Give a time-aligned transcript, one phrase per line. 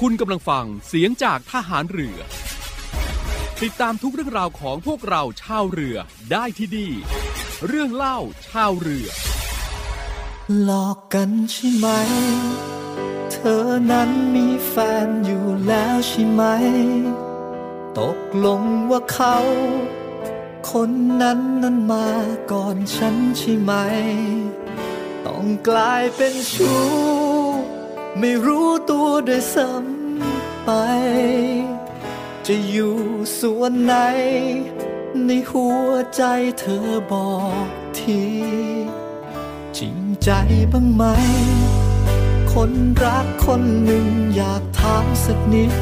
[0.00, 2.18] คุณกำลังฟังเสียงจากทหารเรือ
[3.62, 5.96] ติดตามทุกเรื่องราวของพวกเราชาวเรือ
[6.32, 6.88] ได้ที่ดี
[7.66, 8.18] เรื่องเล่า
[8.48, 9.08] ชาวเรือ
[10.62, 11.86] หลอกกันใช่ไหม
[13.32, 14.74] เธอนั้นมีแฟ
[15.06, 16.42] นอยู่แล้วใช่ไหม
[17.98, 19.36] ตกลงว่าเขา
[20.70, 20.90] คน
[21.22, 22.08] นั้นนั้นมา
[22.52, 23.72] ก่อนฉันใช่ไหม
[25.26, 27.33] ต้องกลายเป็นชู้
[28.18, 30.70] ไม่รู้ตัวโดยซ้ำไป
[32.46, 32.96] จะอยู่
[33.40, 33.94] ส่วนไหน
[35.26, 36.22] ในหัวใจ
[36.58, 37.32] เธอบอ
[37.64, 37.66] ก
[37.98, 38.22] ที
[39.78, 40.30] จริงใจ
[40.72, 41.04] บ้างไหม
[42.52, 42.72] คน
[43.04, 45.74] รักคนหนึ่งอยากถามสักนิด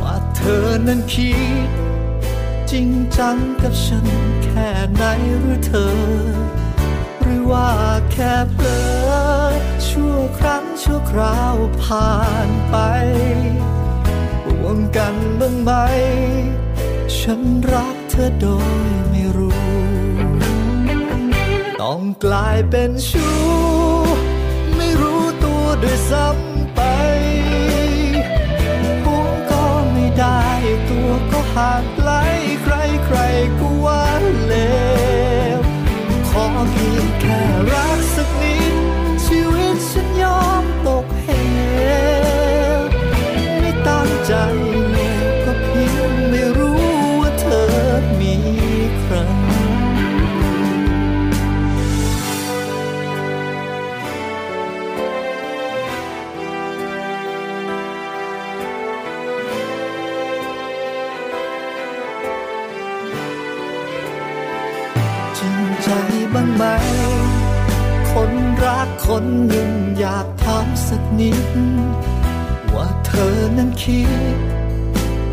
[0.00, 1.32] ว่าเธอนั้นคิ
[1.68, 1.70] ด
[2.70, 4.06] จริงจังกับฉัน
[4.44, 5.02] แค่ไหน
[5.40, 5.94] หรือเธอ
[11.18, 12.76] รั้งชั่วคราวผ่านไป
[14.46, 15.72] ห่วงกันบ้างไหม
[17.16, 17.40] ฉัน
[17.72, 18.46] รักเธอโด
[18.86, 19.64] ยไม่รู้
[21.82, 23.36] ต้องกลายเป็นชู้
[24.76, 26.80] ไม่รู้ตัวด้วยซ้ำไป
[29.04, 30.42] ห่วงก็ไม่ได้
[30.88, 32.10] ตัวก็ห่างไกล
[32.62, 33.18] ใครใคร
[33.58, 34.04] ก็ว่า
[34.46, 34.54] เล
[35.56, 35.58] ว
[36.28, 37.40] ขอเพียงแค่
[37.72, 38.74] รักสักนิด
[39.24, 40.64] ชีวิตฉันยอม
[44.26, 44.32] ใจ
[44.92, 46.80] เลยก็เพียงไม่รู้
[47.20, 47.64] ว่าเธอ
[48.20, 48.34] มี
[49.00, 49.14] ใคร
[65.38, 65.88] จริงใจ
[66.34, 66.64] บ้างไหม
[68.10, 68.32] คน
[68.64, 71.48] รักคนหนึ่งอยากถามสักนิด
[72.74, 74.02] ว่าเธอนั้นคิ
[74.34, 74.38] ด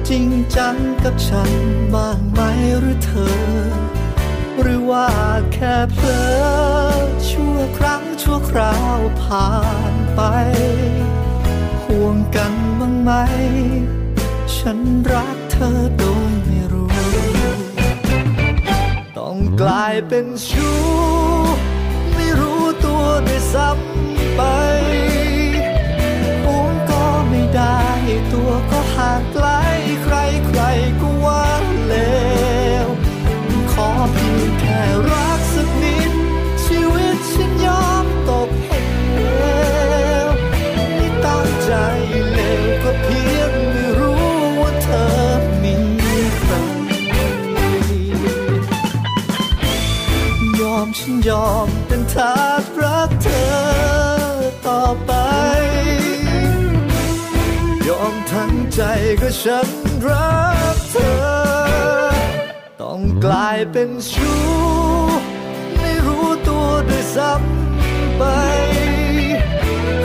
[0.09, 1.51] จริงจังกับฉัน
[1.93, 2.39] บ้างไหม
[2.79, 3.35] หรือเธอ
[4.61, 5.07] หรือว่า
[5.53, 9.51] แค่เผลอชั่วครั้งชั่วคราวผ่า
[9.91, 10.21] นไป
[11.85, 13.11] ห่วงกันบ้างไหม
[14.55, 14.79] ฉัน
[15.13, 16.89] รักเธอโดยไม่รู้
[19.17, 20.79] ต้องกลายเป็นชู้
[22.13, 24.41] ไม่รู้ตัวด้วยซ้ำไป
[28.31, 29.47] ตัวก็ห่างไกล
[30.03, 30.15] ใคร
[30.47, 30.61] ใคร
[31.01, 31.45] ก็ว่า
[31.87, 31.95] เล
[32.85, 32.87] ว
[33.71, 36.11] ขอเพียงแค่รักสักนิด
[36.63, 38.69] ชีวิตฉันยอมตกเห
[40.25, 40.27] ว
[40.95, 41.71] ไม่ตั้งใจ
[42.31, 44.25] เลวก็เพียงไม่รู้
[44.61, 45.05] ว่าเธอ
[45.63, 45.75] มี
[46.39, 46.53] ใคร
[50.59, 52.40] ยอมฉันยอมเป็นทาส
[59.21, 59.69] ก็ฉัน
[60.05, 60.41] รั
[60.75, 61.13] กเธอ
[62.81, 64.41] ต้องกลายเป็นชู้
[65.79, 68.23] ไม่รู้ตัวด้วยซ้ำไป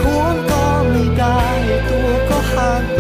[0.01, 1.41] ควงก็ไม่ได้
[1.91, 2.96] ตัวก็ห่าง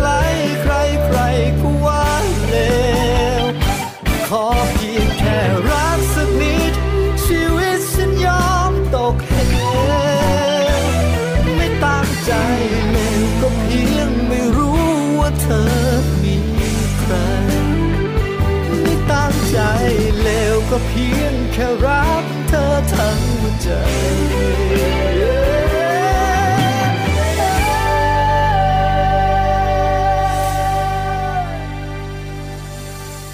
[20.78, 23.68] ก็เพียงแค่รักเธอทั้งหัวใจ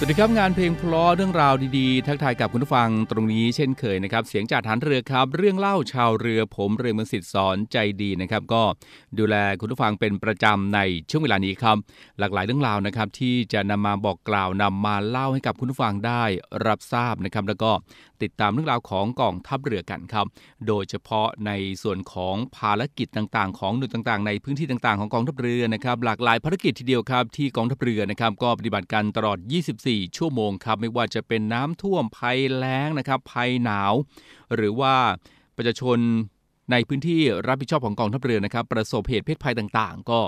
[0.05, 8.63] วัสดีครับงานเพลงเพลอเรื่องราวดีๆ ทักทายกับคุณผู้ฟังตรงนี้เช่นเคยนะครับเสียงจากฐานเรือครับ เรื่องเล่าชาวเรือผมเรือเมืองสิทธิ์สอนใจดีนะครับก็
[9.19, 10.81] ดูแลคุณผู้ฟังเป็นประจำใน
[11.11, 11.77] ช่วงเวลานี้ครับ
[12.19, 16.23] หลากหลายเรื่องราวนะครับที่จะนำมาบอกกล่าวนำมาเล่าให้กับคุณผู้ฟังได้
[16.67, 17.71] รับทราบนะครับแล้วก็
[18.23, 20.27] ติดตามเรื่องราวของกองทัพเรือกันครับ
[20.67, 21.53] โดยเฉพาะใน
[21.83, 29.39] ส่วนของภารกิจต่างๆ ของหน่วยต่างๆ ในพื้นที่ต่างๆ ของกองทัพเรือนะครับ หลากหลายภารกิจทีเดียวครับที่กองทัพเรือนะครับก็ปฏิบัติการตลอด
[29.79, 33.93] 24 ชั่วโมงครับไม่ว่าจะเป็นน้ำท่วมภัยแล้งนะครับภัยหนาว
[34.55, 34.95] หรือว่า
[35.57, 35.99] ประชาชน
[36.73, 40.21] ในพื้นที่รับผิดชอบของกองทัพเรือนะครับประสบเหตุเพศภัยต่างๆ ก็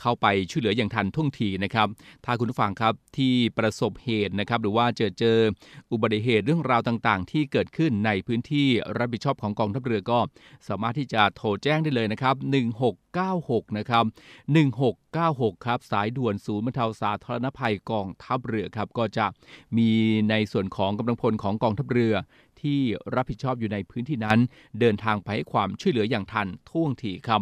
[0.00, 1.88] เข้าไปช่วยเหลืออย่างทันท่วงทีนะครับ
[2.24, 5.38] ถ้าคุณผู้ฟังครับที่ประสบเหตุนะครับหรือว่าเจอเจอ
[5.92, 8.68] อุบัติเหตุเรื่องราวต่างๆ ที่เกิดขึ้นในพื้นที่
[8.98, 10.18] รับผิดชอบของกองทัพเรือก็
[10.68, 12.36] สามารถที่จะโทรแจ้งได้เลยนะครับ
[13.06, 14.04] 1696 นะครับ
[14.84, 19.26] 1696 ครับสายด่วนศูนย์บรรเทาสาธารณภัยกองทัพเรือครับก็จะ
[19.78, 19.90] มี
[20.30, 22.14] ในส่วนของกำลังพลของกองทัพเรือ
[22.62, 22.80] ที่
[23.14, 24.38] รับผิดชอบอยู่ในพื้นที่นั้น
[24.80, 27.40] เดินทางไปให้ความช่วยเหลืออย่างทันท่วงทีครับ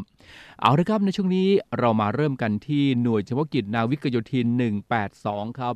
[0.60, 4.46] เอาละครับในช่วงนี้เรามาเริ่มกันที่หน่วยเฉพาะกิจนาวิกโยธิน
[5.06, 5.74] 182 ครับ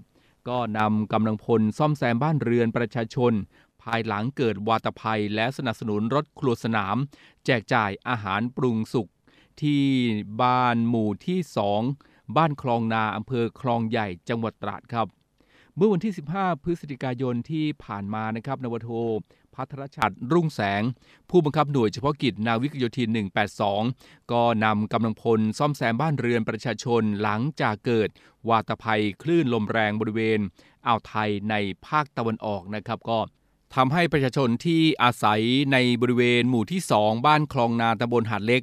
[0.49, 3.33] ก็นำกำลังพลซ่อมแซมบ้านเรือนประชาชน
[3.83, 6.97] ภายหลังเกิดวาตภัย และสนับสนุนรถครัวสนาม
[7.47, 9.09] แจกจ่ายอาหารปรุงสุก
[9.61, 9.83] ที่
[10.43, 11.39] บ้านหมู่ที่
[11.87, 15.07] 2 บ้านคลองนาอำเภอคลองใหญ่จังหวัดตราดครับ
[15.77, 18.91] เมื่อวันที่ 15 พฤศจิกายนที่ผ่านมานะครับนวโท
[19.55, 20.83] พัทรชัดรุ่งแสง
[21.31, 23.19] ผู้บังคับหน่วยเฉพาะกิจนาวิกโยธิน
[23.71, 28.09] 182 ก็นำกำลังพลซ่อมแซมบ้านเรือนประชาชนหลังจากเกิด
[28.49, 30.39] วาตภัยคลื่นลมแรงบริเวณ
[30.87, 31.55] อ่าวไทยใน
[31.87, 33.19] ภาคตะวันออกนะครับก็
[33.75, 35.43] ทำให้ประชาชนที่อาศัย
[35.73, 38.63] ในบริเวณหมู่ที่ 2 บ้านคลองนาตำบลหาดเล็ก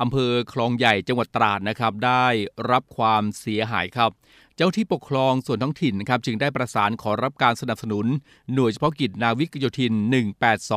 [0.00, 2.26] อำเภอคลองใหญ่จังหวัดตราดนะครับ ได้
[2.70, 4.10] รับความเสียหายครับ
[4.56, 8.06] เจ้าที่ปกครองส่วนท้องถิ่นนะครับจึงได้ประสานขอรับการสนับสนุน
[8.54, 9.92] หน่วยเฉพาะกิจนาวิกโยธิน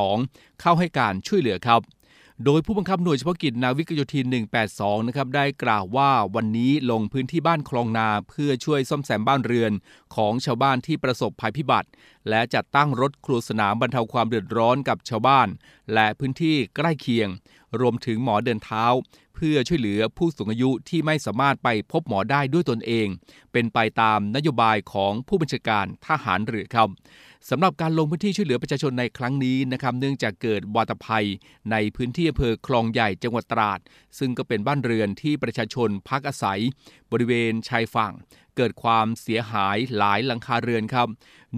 [0.04, 1.82] 182 เข้าให้การช่วยเหลือครับ
[2.44, 4.36] โดยผู้บังคับหน่วยเฉพาะกิจนาวิกโยธิน
[4.66, 9.72] 182 นะครับได้กล่าวว่าวันนี้ลงพื้นที่บ้านคลองนาเพื่อช่วยซ่อมแซมบ้านเรือน
[10.14, 11.88] ของชาวบ้านที่ประสบภัยพิบัติ
[12.28, 15.48] และจัดตั้งรถครัวสนามบรรเทาความเดือดร้อนกับชาวบ้าน
[15.94, 17.28] และพื้นที่ใกล้เคียง
[17.80, 18.84] รวมถึงหมอเดินเท้า
[19.34, 23.06] เพื่อช่วยเหลือผู้สูงอายุที่ไม่สามารถไปพบหมอได้ด้วยตนเอง
[23.52, 26.88] เป็นไปตามนโยบายของผู้บัญชาการทหารเรือครับ
[27.50, 31.26] สำหรับการลงพื้นที่ช่วยเหลือประชาชนในครั้งนี้นะครับเนื่องจากเกิดวาตภัย
[31.70, 33.80] ในพื้นที่อำเภอคลองใหญ่จังหวัดตราด
[34.18, 36.60] ซึ่งก็เป็นบ้านเรือนที่ประชาชนพักอาศัย
[37.12, 38.12] บริเวณชายฝั่ง
[38.56, 41.08] เกิดความเสียหายหลายหลังคาเรือนครับ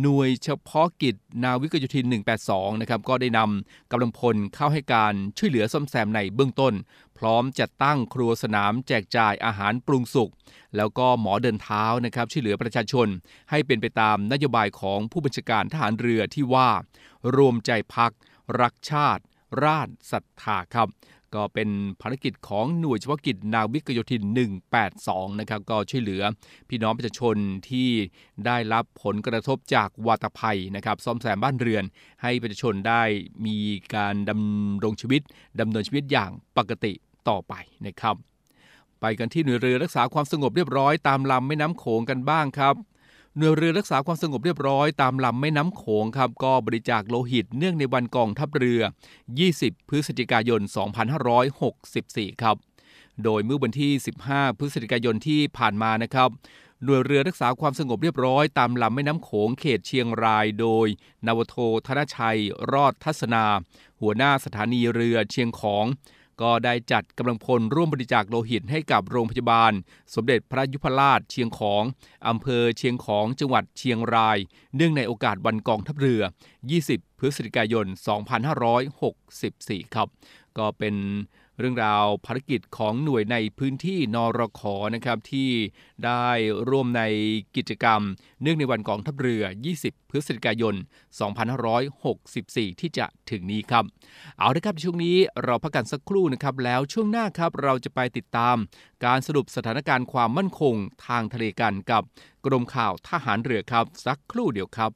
[0.01, 2.15] หน่วยเฉพาะกิจนาวิกโยธิน
[2.45, 6.75] 182 นะครับก็ได้นำกำลังพลเข้าให้การช่วยเหลือซ่อมแซมในเบื้องต้น
[7.19, 10.31] พร้อมจัดตั้งครัวสนามแจกจ่ายอาหารปรุงสุก
[10.77, 13.09] แล้วก็หมอเดินเท้านะครับช่วยเหลือประชาชน
[13.51, 16.71] ให้เป็นไปตามนโยบายของผู้บัญชาการทหารเรือที่ว่า
[17.37, 18.13] รวมใจพัก
[18.61, 19.23] รักชาติ
[19.65, 20.89] ราชศรัทธาครับ
[21.35, 21.69] ก็เป็น
[22.01, 24.41] ภารกิจของหน่วยเฉพาะกิจนาวิกโยธิน
[24.85, 26.23] 182 นะครับ ก็ช่วยเหลือ
[26.69, 27.37] พี่น้องประชาชน
[27.69, 27.89] ที่
[28.47, 31.85] ได้รับผลกระทบจากวาตภัยนะครับ ซ่อมแซมบ้านเรือน
[32.23, 33.03] ให้ประชาชนได้
[33.47, 33.57] มี
[33.95, 35.23] การดำรงชีวิต
[35.61, 36.93] ดำเนินชีวิตอย่างปกติ
[37.29, 37.55] ต่อไป
[37.87, 38.17] นะครับ
[39.01, 42.75] ไปกันที่หน่วยเรือรักษาความสงบเรียบร้อยตามลำแม่น้ำโขงกันบ้างครับ
[43.37, 48.81] หน่วยเรือรักษาความสงบเรียบร้อยตามลำแม่น้ำโขงครับก็บริจาคโลหิตเนื่องในวันกองทัพเรือ
[49.35, 50.61] 20 พฤศจิกายน
[51.57, 52.57] 2564 ครับ
[53.25, 53.93] โดยเมื่อวันที่
[54.27, 56.29] 15 พฤศจิกายนที่ผ่านมานะครับ
[56.85, 60.87] หน่วยเรือรักษาความสงบเรียบร้อยตามลำแม่น้ำโขงเขตเชียงรายโดย
[61.27, 62.41] นาวโทธนชัย
[62.73, 63.45] รอดทัศนา
[64.01, 65.85] หัวหน้าสถานีเรือเชียงของ
[66.43, 69.73] ก็ได้จัดกำลังพลร่วมบริจาคโลหิตให้กับโรงพยาบาล
[70.15, 71.83] สมเด็จพระยุพราชเชียงของ
[72.29, 74.39] อำเภอเชียงของจังหวัดเชียงราย
[74.77, 76.23] เนื่องในโอกาสวันกองทัพเรือ
[76.71, 77.87] 20 พฤศจิกายน
[78.71, 80.09] 2564 ครับ
[80.59, 80.95] ก็เป็น
[81.59, 84.63] เรื่องราวภารกิจของหน่วยในพื้นที่นรข
[84.95, 85.51] นะครับที่
[86.05, 86.29] ได้
[86.69, 87.03] ร่วมใน
[87.57, 88.01] กิจกรรม
[88.43, 89.45] เนื่องในวันกองทัพเรือ
[89.77, 90.75] 20 พฤศจิกายน
[91.99, 93.85] 2564 ที่จะถึงนี้ครับ
[94.39, 98.57] เอาละครับช่วงนี้เราพักกันสักครู่นะครับ แล้วช่วงหน้าครับเราจะไปติดตาม
[99.05, 100.75] การสรุปสถานการณ์ความมั่นคง
[101.07, 102.03] ทางทะเลกันกับ
[102.47, 104.91] กรมข่าวทหารเรือครับสักครู่เดียวครับ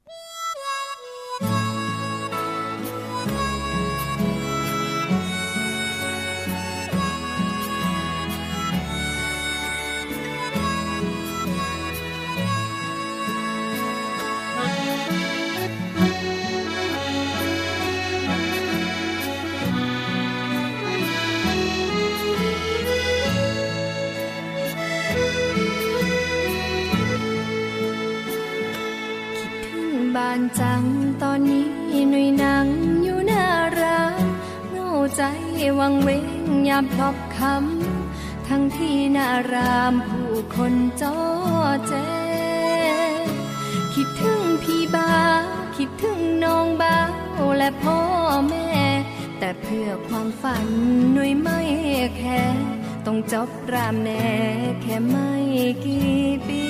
[36.77, 41.19] ามพลบคำทั้งที่นารามผู้คนจอ
[41.89, 41.95] แจ
[43.95, 45.13] คิดถึงพี่บา
[45.77, 46.99] คิดถึงน้องบ้า
[47.41, 47.99] วและพ่อ
[48.49, 48.71] แม่
[49.39, 50.67] แต่เพื่อความฝัน
[51.13, 51.61] หนุ่ยไม่
[52.19, 52.43] แค่
[53.07, 54.31] ต้องจบรามแน่
[54.83, 55.31] แค่ไม่
[55.85, 56.65] กี่ปี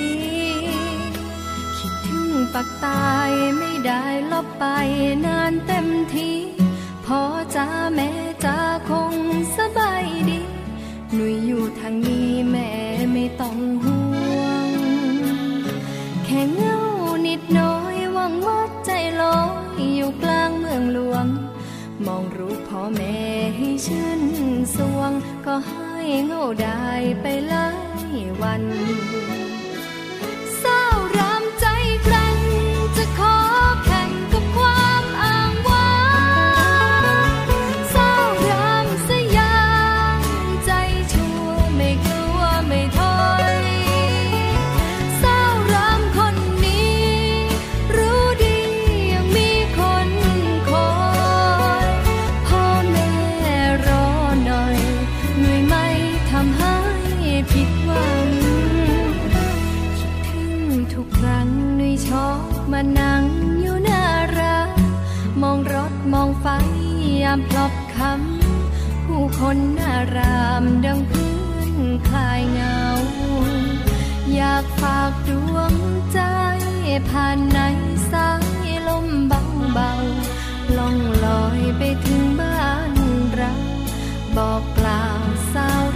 [1.79, 4.65] คิดถึงปักตายไม่ได้ลบไป
[5.25, 6.29] นานเต็มที
[7.05, 7.21] พ่อ
[7.55, 8.22] จ้าแม่
[11.85, 12.69] ทางนี้แม่
[13.13, 14.69] ไม่ต้องห่วง
[16.25, 16.77] แค่เงา
[17.27, 19.39] นิดน้อยหวังว่าใจลอ
[19.77, 21.25] ยอยู่กลางเมืองหลวง
[22.05, 23.19] มองรูปพ่อแม่
[23.57, 24.21] ให้ชื่น
[24.75, 25.11] สวง
[25.45, 26.87] ก็ให้เงาได้
[27.21, 27.69] ไปหลา
[28.15, 28.63] ยวัน
[69.73, 71.33] หน้ารามดังพื้
[71.73, 71.75] น
[72.09, 72.79] คลายเงา
[74.33, 75.73] อยากฝากดวง
[76.13, 76.19] ใจ
[77.09, 77.59] ผ่านใน
[78.11, 78.29] สา
[78.65, 82.93] ยลมเบาๆล่องลอยไปถึงบ้าน
[83.35, 83.53] เรา
[84.37, 85.92] บอกกล่าวสาว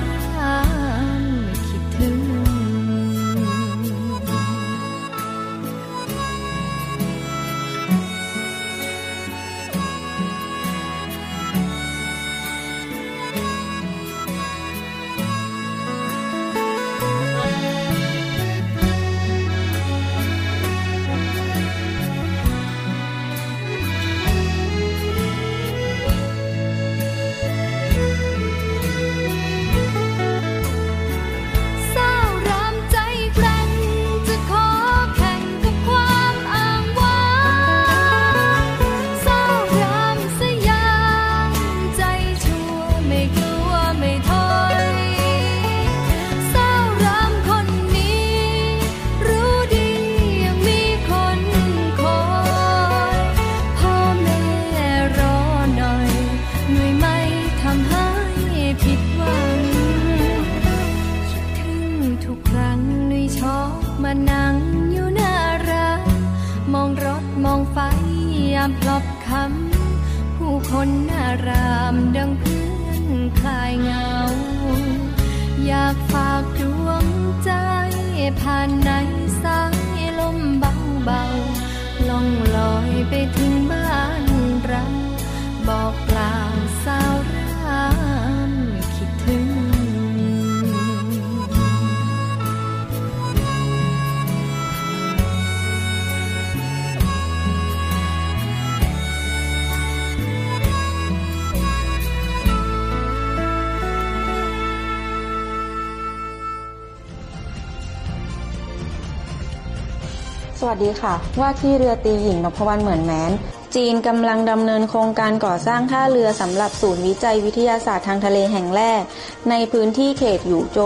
[110.68, 113.32] วัสดีค่ะ ว่าที่เรือตีหญิงนพวรรณเหมือนแมน
[113.76, 119.02] จีนกำลังดำเนินโครงการก่อสร้างท่าเรือสำหรับศูนย์วิจัยวิทยาศาสตร์ทางทะเลแห่งแรก
[119.50, 120.80] ในพื้นที่เขตหยูโจ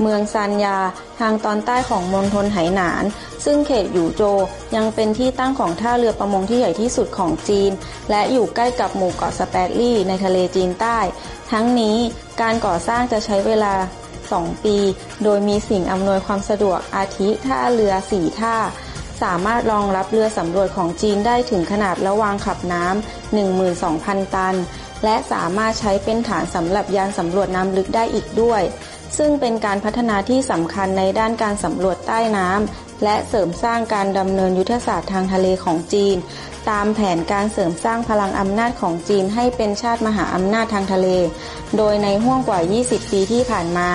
[0.00, 0.78] เมืองซานยา
[1.20, 3.04] ทางตอนใต้ของมณฑลไหหนาน
[3.44, 4.22] ซึ่งเขตหยูโจ
[4.76, 7.70] ยังเป็นที่ตั้งของท่าเรือประมงที่ใหญ่ที่สุดของจีน
[8.10, 10.98] และอยู่ใกล้กับหมู่เกาะสแปดลี่ในทะเลจีนใต้
[11.52, 11.96] ทั้งนี้
[12.40, 13.74] การก่อสร้างจะใช้เวลา
[14.22, 14.76] 2 ปี
[15.24, 18.56] โดยมีสิ่งอำนวยความสะดวกอาทิท่าเรือ 4 ท่า
[19.22, 24.56] สามารถรองรับเรือสำรวจของจีนได้ถึงขนาดระวางขับน้ำ12,000 ตัน
[25.04, 28.62] และสามารถใช้เป็นฐานสำหรับยานสำรวจน้ำลึกได้อีกด้วย
[29.18, 36.16] ซึ่งเป็นการพัฒนาที่สำคัญในด้านการสำรวจใต้น้ำและเสริมสร้างการดำเนินยุทธศาสตร์ทางทะเลของจีน
[36.70, 41.08] ตามแผนการเสริมสร้างพลังอำนาจของจีนให้เป็นชาติมหาอำนาจทางทะเล
[41.76, 43.88] โดยในห้วงกว่า 20 ปีที่ผ่านมา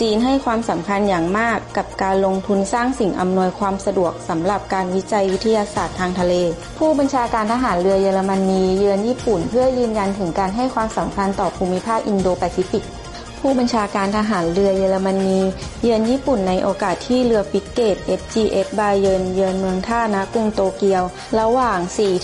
[0.00, 6.34] จีนให้ความสำคัญอย่างมากกับการลงทุนสร้างสิ่งอำนวยความสะดวกสำหรับการวิจัยวิทยาศาสตร์ทางทะเล
[6.78, 12.84] ผู้บัญชาการทหารเรือเยอรมนีเยือนญี่ปุ่น เพื่อยืนยันถึงการให้ความสำคัญต่อภูมิภาคอินโดแปซิฟิก
[13.46, 15.38] ผู้บัญชาการทหารเรือเยอรมนี
[15.82, 21.02] เยือนญี่ปุ่นในโอกาสที่เรือฟิกเกต FGS บาเยนเยือนเมืองท่าณ กรุงโตเกียว
[21.40, 21.78] ระหว่าง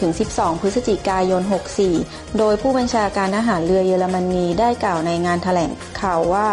[0.08, 1.42] 4-12 พฤศจิกายน
[1.90, 6.48] 64 โดยผู้บัญชาการทหารเรือเยอรมนีได้กล่าวในงานแถลงข่าวว่า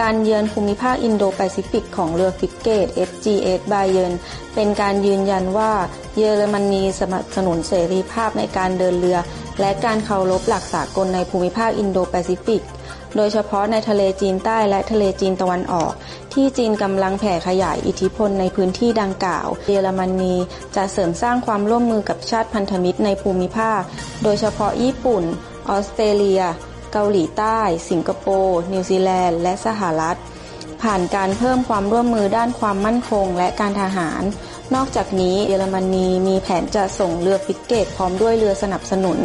[0.00, 4.12] การเยือนภูมิภาคอินโดแปซิฟิกของเรือฟิกเกต FGS บาเยิน
[4.54, 5.72] เป็นการยืนยันว่า
[6.16, 9.18] เยอรมนีสนับสนุนเสรีภาพในการเดินเรือ
[9.60, 12.62] และการเคารพหลักสากลในภูมิภาคอินโดแปซิฟิก
[13.16, 15.92] โดยเฉพาะในทะเลจีนใต้และทะเลจีนตะวันออก
[16.34, 20.34] ที่จีนกำลังแผ่ขยายอิทธิพลในพื้นที่ดังกล่าว เยอรมนี
[20.76, 23.80] จะเสริมสร้างความร่วมมือกับชาติพันธมิตรในภูมิภาค
[24.22, 25.24] โดยเฉพาะญี่ปุ่น
[25.68, 26.42] ออสเตรเลีย
[26.94, 27.60] เกาหลีใต้
[27.90, 30.18] สิงคโปร์ นิวซีแลนด์ และสหรัฐ
[30.82, 34.22] ผ่านการเพิ่มความร่วมมือด้านความมั่นคงและการทหาร
[34.74, 39.18] นอกจากนี้เยอรมนีมีแผนจะส่งเรือฟริเกตพร้อมด้วยเรือสนับสนุน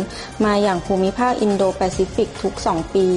[0.46, 3.08] มาอย่างภูมิภาคอินโดแปซิฟิกทุก 2 ปี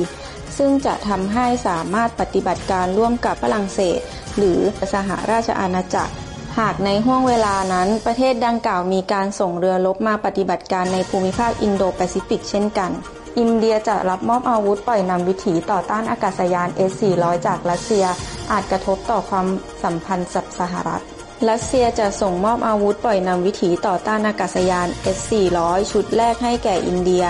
[0.58, 3.98] ซึ่งจะทำให้สามารถปฏิบัติการร่วมกับฝรั่งเศส
[4.36, 4.58] หรือ
[4.92, 6.14] สหราชอาณาจักร
[6.58, 12.92] หากในห้วงเวลานั้นประเทศดังกล่าวมีการส่งเรือรบมาปฏิบัติการในภูมิภาคอินโดแปซิฟิกเช่นกัน
[13.38, 18.06] อินเดียจะรับมอบอาวุธปล่อยนำวิถีต่อต้านอากาศยาน S-400 จากรัสเซีย
[18.50, 19.46] อาจกระทบต่อความ
[19.82, 21.02] สัมพันธ์กับสหรัฐ
[21.50, 27.24] รัสเซียจะส่งมอบอาวุธปล่อยนำวิถีต่อต้านอากาศยาน S-400 ชุดแรกให้แก่อินเดีย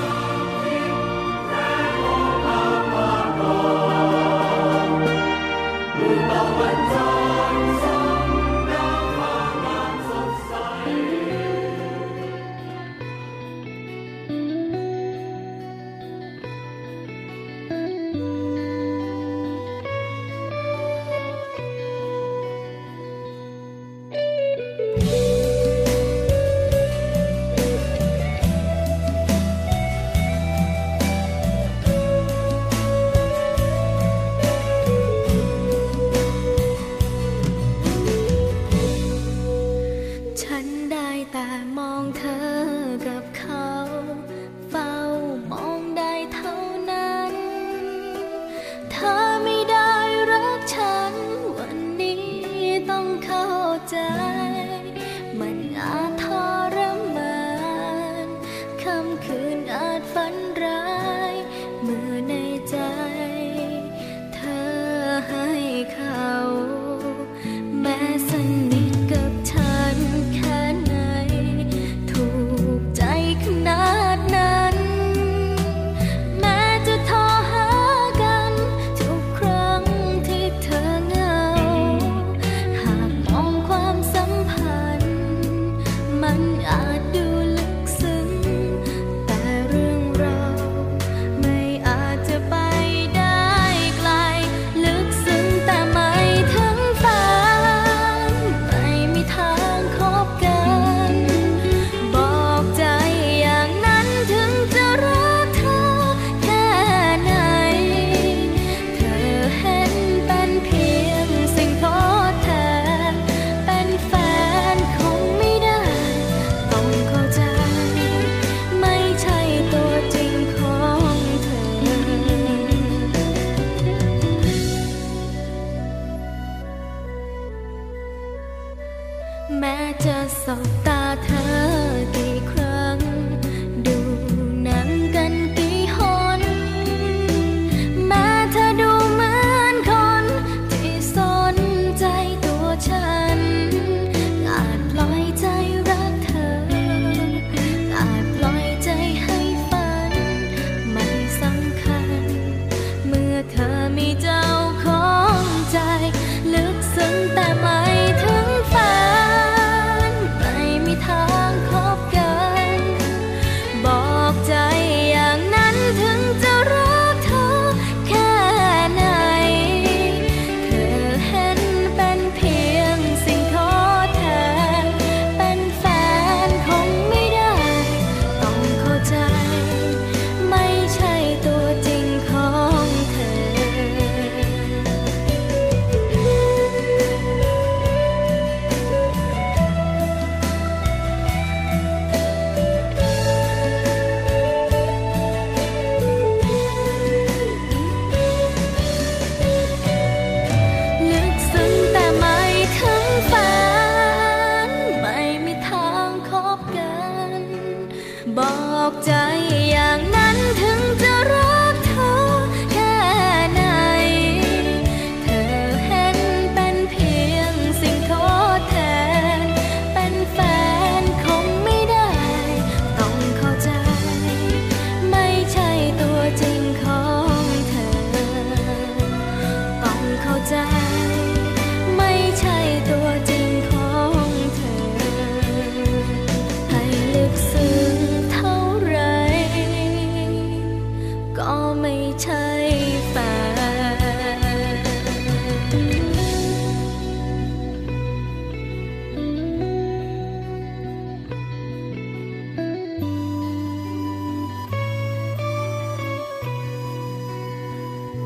[60.31, 60.40] น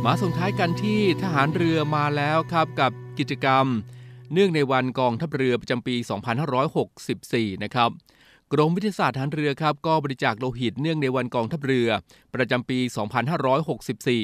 [0.05, 3.65] มาส่งท้ายกันที่ทหารเรือมาแล้วครับกับกิจกรรม
[4.33, 5.95] เนื่องในวันกองทัพเรือประจำปี
[6.79, 7.89] 2564 นะครับ
[8.53, 11.87] กรมวิทยาศาสตร์ทหารเรือครับก็บริจาคโลหิตเนื่องในวันกองทัพเรือ
[12.33, 12.79] ประจำปี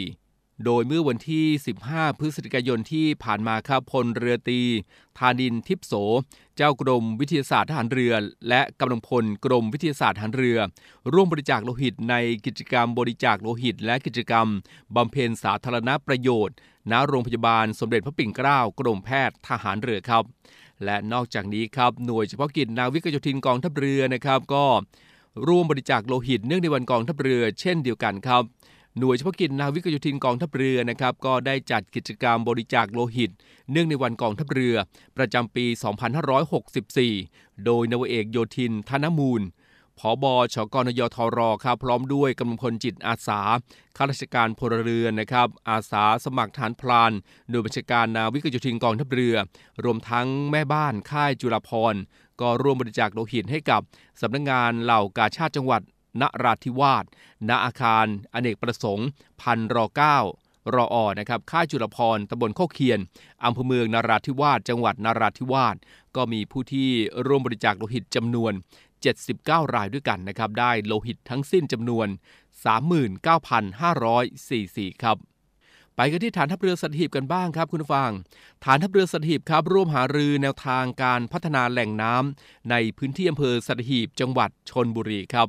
[0.01, 0.20] 2564
[0.65, 1.45] โดยเมื่อวันที่
[1.84, 4.62] 15 พฤศจิกายนที่ผ่านมาครับพลเรือตี
[5.19, 5.93] ธานินทิพโส
[6.58, 8.13] เจ้ากรมวิทยาศาสตร์ทหารเรือ
[8.50, 10.58] และกำลังพลกรมวิทยาศาสตร์ทหารเรือ
[11.13, 14.47] ร่วมบริจาคโลหิตในกิจกรรมบริจาคโลหิต และกิจกรรม
[14.95, 16.56] บำเพ็ญสาธารณประโยชน์
[16.91, 20.24] ณ โรงพยาบาลสมเด็จพระปิ่นเกล้ากรมแพทย์ทหารเรือครับ
[20.86, 24.65] และนอกจากนี้ครับหน่วยเฉพาะกิจนาวิกโยธินกองทัพเรือนะครับก็
[25.47, 28.43] ร่วมบริจาคโลหิตเนื่องในวันกองทัพเรือเช่นเดียวกันครับ
[28.99, 33.32] หน่วยเฉพาะกิจนาวิกโยธินกองทัพเรือนะครับก็ได้จัดกิจกรรมบริจาคโลหิต
[33.71, 34.75] เนื่องในวันกองทัพเรือ
[35.17, 35.65] ประจำปี
[36.65, 39.41] 2564 โดยนวเอกโยธินธนมูล
[39.99, 43.41] ผอบอชกนยทรครับพร้อมด้วยกำลังพลจิตอาสา
[43.97, 47.12] ข้าราชการพลเรือนนะครับ อาสาสมัครฐานพลาน
[47.49, 49.36] โดยบัญชาการนาวิกโยธินกองทัพเรือ
[49.84, 51.95] รวมทั้งแม่บ้านค่ายจุฬาภร
[52.41, 53.82] ก็ร่วมบริจาคโลหิตให้กับ
[54.21, 55.82] สำนักงงานเหล่ากาชาติจังหวัด
[56.21, 57.06] นราธิวาส
[57.50, 59.08] ณ อาคารอเนกประสงค์
[59.41, 60.17] พันรอเก้า
[60.76, 63.00] รออนะครับ ค่ายจุลพรตำบลโคเคียน
[63.45, 65.76] อำเภอเมืองนราธิวาส จังหวัดนราธิวาส
[66.15, 66.89] ก็มีผู้ที่
[67.26, 68.54] ร่วมบริจาคโลหิตจำนวน
[69.13, 72.08] 79 รายด้วยกันนะครับ ได้โลหิตทั้งสิ้นจำนวน
[73.69, 75.17] 39,544 ครับ
[75.95, 78.12] ไปกันที่ฐานทัพเรือสัตหีบกันบ้างครับคุณฟัง
[78.65, 85.47] ฐานทัพเรือสัตหีบครับ ร่วมหารือแนวทางการพัฒนาแหล่งน้ำในพื้นที่อำเภอสัตหีบจังหวัดชนบุรีครับ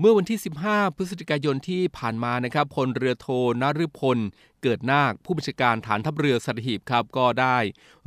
[0.00, 3.28] เมื่อวันที่ 15 พฤศจิกายนที่ผ่านมานะครับพลเรือโท
[3.62, 4.18] นฤพล
[4.62, 7.58] เกิดนาคผู้บัญชาการฐานทัพเรือสัตหีบครับก็ได้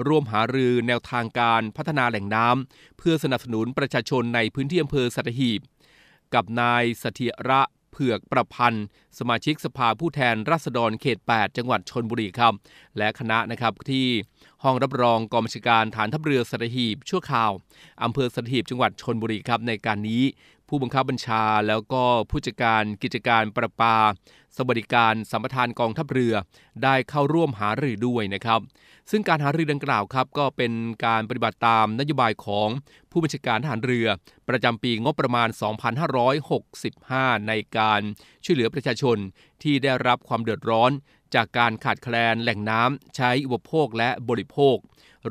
[0.08, 5.60] ร่วมหารือแนวทางการพัฒนาแหล่งน้ำเพื่อสนับสนุนประชาชนในพื้นที่อำเภอสัตหีบ
[6.34, 8.86] กับนายสถิระเผือกประพันธ์
[9.20, 12.54] สมาชิกสภาผู้แทนราษฎรเขต 8 จังหวัดชนบุรีครับ
[12.98, 14.08] และคณะนะครับที่
[14.64, 17.52] ห้องรับรองกองบัญชาการฐานทัพเรือสัตหีบชั่วคราว
[18.04, 20.24] อำเภอสัตหีบจังหวัดชนบุรีครับในการนี้
[20.68, 23.98] ผู้บังคับบัญชาแล้วก็ผู้จัดการกิจการประปา
[24.58, 26.34] สวัสดิการสัมปทานกองทัพเรือ
[26.84, 28.60] ได้เข้าร่วมหารือด้วยนะครับ
[29.12, 30.72] ซึ่งการหารือดังกล่าวครับก็เป็น
[31.06, 32.70] การปฏิบัติตามนโยบายของ
[33.12, 34.08] ผู้บัญชาการทหารเรือ
[34.50, 35.50] ประจำปีงบประมาณ
[36.68, 38.02] 2565 ในการ
[38.44, 39.18] ช่วยเหลือประชาชน
[39.64, 40.92] ที่ได้รับความเดือดร้อน
[41.36, 44.78] จากการขาดแคลนแหล่งน้ำใช้อุปโภคและบริโภค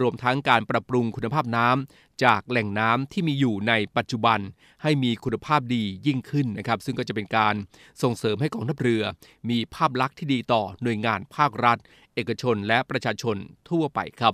[0.00, 4.38] รวมทั้งการปรับปรุงคุณภาพน้ำจากแหล่งน้ำที่มีอยู่ในปัจจุบัน
[4.82, 7.54] ให้มีคุณภาพดียิ่งขึ้นนะครับ ซึ่งก็จะเป็นการ
[8.02, 9.02] ส่งเสริมให้กองทัพเรือ
[9.50, 11.78] มีภาพลักษณ์ที่ดีต่อหน่วยงานภาครัฐ
[12.14, 13.36] เอกชนและประชาชน
[13.70, 14.32] ทั่วไปครับ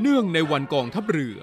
[0.00, 1.36] เนื่องในวันกองทัพเรือ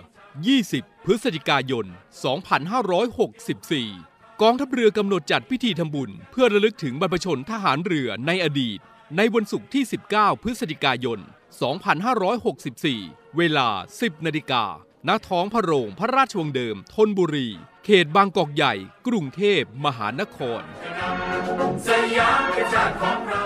[0.50, 8.80] 20 พฤศจิกายน 2564 กองทัพเรือกำหนดจัดพิธีทำบุญ เพื่อระลึกถึงบรรพชนทหารเรือในอดีต
[9.18, 11.20] ในวันศุกร์ที่ 19 พฤศจิกายน
[12.68, 13.68] 2564 เวลา
[14.00, 14.64] 10 นาฬิกา
[15.08, 17.48] ณท้องพระโรงพระราชวังเดิมทนบุรี
[17.86, 18.74] เขตบางกอกใหญ่
[19.08, 20.62] กรุงเทพมหานคร
[21.88, 22.42] สยาม
[22.74, 23.44] ชาติของเรา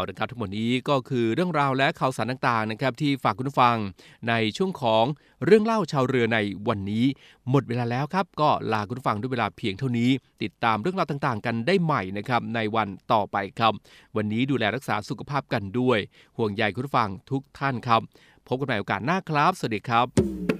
[0.00, 3.76] เอาละครับทั้งหมดนี้ก็คือเรื่องราวและข่าวสารต่างๆนะครับที่ฝากคุณผู้ฟัง
[4.28, 5.04] ในช่วงของ
[5.44, 7.04] เรื่องเล่าชาวเรือในวันนี้
[7.50, 10.10] หมดเวลาแล้วครับ ก็ลาคุณผู้ฟังด้วยเวลาเพียงเท่านี้
[10.42, 13.72] ติดตามเรื่องราวต่างๆ กันได้ใหม่นะครับในวันต่อไปครับ
[14.16, 15.98] วันนี้ดูแลรักษาสุขภาพกันด้วย
[16.36, 18.00] ห่วงใยคุณผู้ฟังทุกท่านครับ
[18.46, 20.59] พบกันใหม่โอกาสหน้าครับ สวัสดีครับ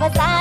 [0.00, 0.39] บอ